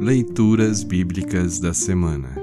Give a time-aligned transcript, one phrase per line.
[0.00, 2.36] Leituras Bíblicas da Semana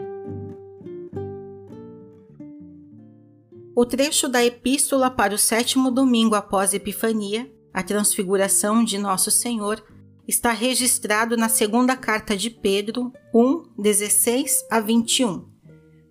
[3.73, 9.81] O trecho da Epístola para o sétimo domingo após Epifania, a transfiguração de Nosso Senhor,
[10.27, 15.45] está registrado na segunda carta de Pedro 1, 16 a 21.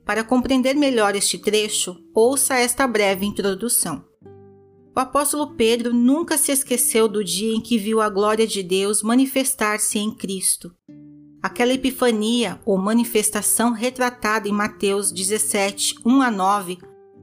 [0.03, 4.03] Para compreender melhor este trecho, ouça esta breve introdução.
[4.97, 9.03] O apóstolo Pedro nunca se esqueceu do dia em que viu a glória de Deus
[9.03, 10.75] manifestar-se em Cristo.
[11.45, 16.79] Aquela epifania ou manifestação retratada em Mateus 17, 1 a 9,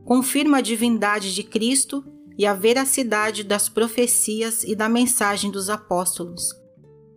[0.05, 2.05] confirma a divindade de Cristo
[2.38, 6.53] e a veracidade das profecias e da mensagem dos apóstolos.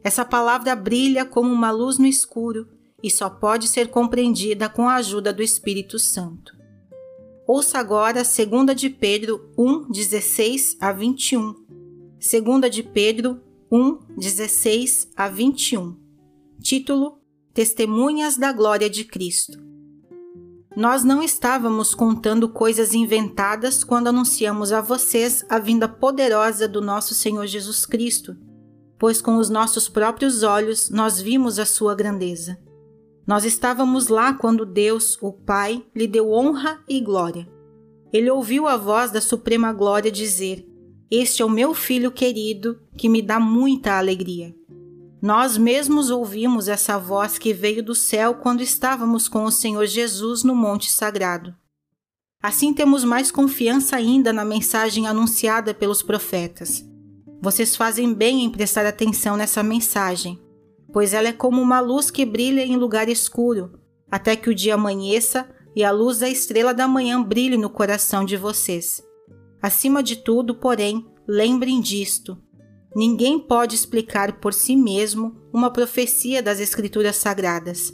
[0.02, 2.66] Essa palavra brilha como uma luz no escuro
[3.02, 6.56] e só pode ser compreendida com a ajuda do Espírito Santo.
[7.46, 11.55] Ouça agora 2 de Pedro 1, 16 a 21.
[12.18, 16.03] 2 de Pedro 1, 16 a 21.
[16.64, 17.18] Título:
[17.52, 19.58] Testemunhas da Glória de Cristo.
[20.75, 27.14] Nós não estávamos contando coisas inventadas quando anunciamos a vocês a vinda poderosa do nosso
[27.14, 28.34] Senhor Jesus Cristo,
[28.98, 32.58] pois com os nossos próprios olhos nós vimos a sua grandeza.
[33.27, 37.46] Nós estávamos lá quando Deus, o Pai, lhe deu honra e glória.
[38.11, 40.67] Ele ouviu a voz da Suprema Glória dizer:
[41.11, 44.56] Este é o meu filho querido, que me dá muita alegria.
[45.25, 50.44] Nós mesmos ouvimos essa voz que veio do céu quando estávamos com o Senhor Jesus
[50.44, 51.55] no Monte Sagrado.
[52.42, 56.84] Assim temos mais confiança ainda na mensagem anunciada pelos profetas.
[57.41, 60.39] Vocês fazem bem em prestar atenção nessa mensagem,
[60.92, 63.80] pois ela é como uma luz que brilha em lugar escuro,
[64.11, 68.27] até que o dia amanheça e a luz da estrela da manhã brilhe no coração
[68.27, 69.02] de vocês.
[69.62, 72.44] Acima de tudo, porém, lembrem disto:
[72.95, 77.92] ninguém pode explicar por si mesmo uma profecia das Escrituras Sagradas,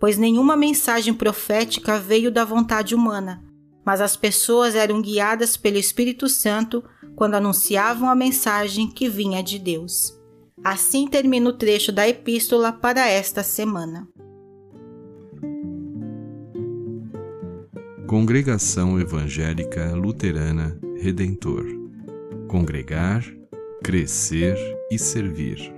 [0.00, 3.44] pois nenhuma mensagem profética veio da vontade humana,
[3.84, 6.84] mas as pessoas eram guiadas pelo Espírito Santo
[7.16, 10.16] quando anunciavam a mensagem que vinha de Deus.
[10.62, 14.08] Assim termina o trecho da epístola para esta semana.
[18.06, 21.66] Congregação Evangélica Luterana Redentor
[22.48, 23.22] Congregar,
[23.82, 24.56] Crescer
[24.90, 25.72] e Servir.